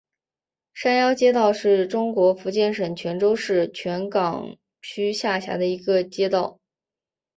[0.73, 6.57] 山腰街道是中国福建省泉州市泉港区下辖的一个街道。